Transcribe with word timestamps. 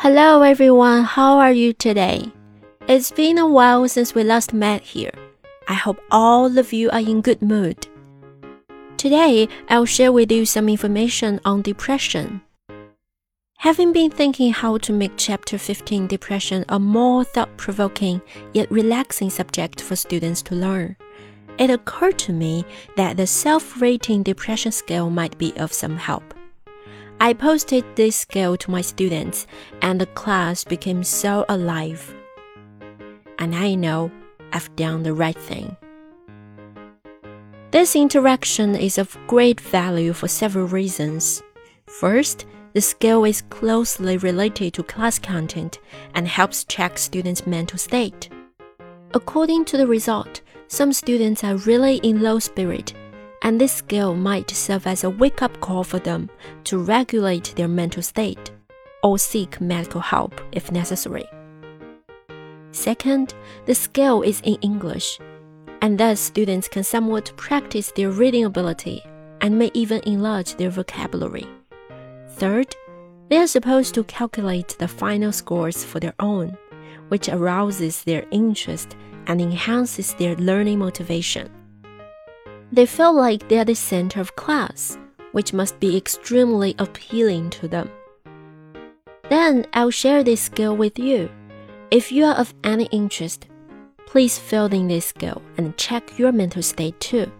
Hello 0.00 0.42
everyone, 0.42 1.04
how 1.04 1.38
are 1.38 1.52
you 1.52 1.72
today? 1.72 2.30
It's 2.86 3.10
been 3.10 3.38
a 3.38 3.48
while 3.48 3.88
since 3.88 4.14
we 4.14 4.24
last 4.24 4.52
met 4.52 4.82
here. 4.82 5.10
I 5.68 5.72
hope 5.72 5.98
all 6.10 6.58
of 6.58 6.70
you 6.70 6.90
are 6.90 7.00
in 7.00 7.22
good 7.22 7.40
mood. 7.40 7.86
Today, 8.98 9.48
I'll 9.70 9.86
share 9.86 10.12
with 10.12 10.30
you 10.30 10.44
some 10.44 10.68
information 10.68 11.40
on 11.46 11.62
depression. 11.62 12.42
Having 13.56 13.94
been 13.94 14.10
thinking 14.10 14.52
how 14.52 14.76
to 14.76 14.92
make 14.92 15.12
chapter 15.16 15.56
15 15.56 16.06
depression 16.08 16.66
a 16.68 16.78
more 16.78 17.24
thought 17.24 17.56
provoking 17.56 18.20
yet 18.52 18.70
relaxing 18.70 19.30
subject 19.30 19.80
for 19.80 19.96
students 19.96 20.42
to 20.42 20.54
learn, 20.54 20.94
it 21.56 21.70
occurred 21.70 22.18
to 22.18 22.34
me 22.34 22.66
that 22.98 23.16
the 23.16 23.26
self 23.26 23.80
rating 23.80 24.22
depression 24.22 24.72
scale 24.72 25.08
might 25.08 25.38
be 25.38 25.56
of 25.56 25.72
some 25.72 25.96
help. 25.96 26.35
I 27.18 27.32
posted 27.32 27.84
this 27.96 28.14
scale 28.14 28.56
to 28.58 28.70
my 28.70 28.82
students, 28.82 29.46
and 29.80 30.00
the 30.00 30.06
class 30.06 30.64
became 30.64 31.02
so 31.02 31.46
alive. 31.48 32.14
And 33.38 33.54
I 33.54 33.74
know 33.74 34.10
I've 34.52 34.74
done 34.76 35.02
the 35.02 35.14
right 35.14 35.38
thing. 35.38 35.76
This 37.70 37.96
interaction 37.96 38.74
is 38.74 38.98
of 38.98 39.18
great 39.26 39.60
value 39.60 40.12
for 40.12 40.28
several 40.28 40.66
reasons. 40.66 41.42
First, 41.86 42.46
the 42.74 42.80
scale 42.82 43.24
is 43.24 43.42
closely 43.48 44.18
related 44.18 44.74
to 44.74 44.82
class 44.82 45.18
content 45.18 45.78
and 46.14 46.28
helps 46.28 46.64
check 46.64 46.98
students' 46.98 47.46
mental 47.46 47.78
state. 47.78 48.28
According 49.14 49.64
to 49.66 49.78
the 49.78 49.86
result, 49.86 50.42
some 50.68 50.92
students 50.92 51.42
are 51.42 51.56
really 51.56 51.96
in 51.98 52.22
low 52.22 52.38
spirit 52.38 52.92
and 53.46 53.60
this 53.60 53.74
skill 53.74 54.12
might 54.12 54.50
serve 54.50 54.88
as 54.88 55.04
a 55.04 55.08
wake 55.08 55.40
up 55.40 55.60
call 55.60 55.84
for 55.84 56.00
them 56.00 56.28
to 56.64 56.78
regulate 56.78 57.54
their 57.54 57.68
mental 57.68 58.02
state 58.02 58.50
or 59.04 59.20
seek 59.20 59.60
medical 59.60 60.00
help 60.00 60.40
if 60.50 60.72
necessary. 60.72 61.24
Second, 62.72 63.34
the 63.66 63.74
skill 63.74 64.22
is 64.22 64.40
in 64.40 64.56
English, 64.62 65.20
and 65.80 65.96
thus 65.96 66.18
students 66.18 66.66
can 66.66 66.82
somewhat 66.82 67.32
practice 67.36 67.92
their 67.92 68.10
reading 68.10 68.44
ability 68.44 69.00
and 69.40 69.56
may 69.56 69.70
even 69.74 70.00
enlarge 70.06 70.56
their 70.56 70.70
vocabulary. 70.70 71.46
Third, 72.30 72.74
they 73.28 73.36
are 73.36 73.46
supposed 73.46 73.94
to 73.94 74.02
calculate 74.02 74.74
the 74.80 74.88
final 74.88 75.30
scores 75.30 75.84
for 75.84 76.00
their 76.00 76.14
own, 76.18 76.58
which 77.10 77.28
arouses 77.28 78.02
their 78.02 78.26
interest 78.32 78.96
and 79.28 79.40
enhances 79.40 80.14
their 80.14 80.34
learning 80.34 80.80
motivation. 80.80 81.48
They 82.72 82.86
feel 82.86 83.14
like 83.14 83.48
they 83.48 83.58
are 83.58 83.64
the 83.64 83.74
center 83.74 84.20
of 84.20 84.36
class, 84.36 84.98
which 85.32 85.52
must 85.52 85.78
be 85.80 85.96
extremely 85.96 86.74
appealing 86.78 87.50
to 87.50 87.68
them. 87.68 87.90
Then 89.28 89.66
I'll 89.72 89.90
share 89.90 90.22
this 90.22 90.40
skill 90.40 90.76
with 90.76 90.98
you. 90.98 91.30
If 91.90 92.10
you 92.10 92.24
are 92.24 92.34
of 92.34 92.54
any 92.64 92.86
interest, 92.86 93.46
please 94.06 94.38
fill 94.38 94.66
in 94.66 94.88
this 94.88 95.06
skill 95.06 95.42
and 95.56 95.76
check 95.76 96.18
your 96.18 96.32
mental 96.32 96.62
state 96.62 96.98
too. 97.00 97.30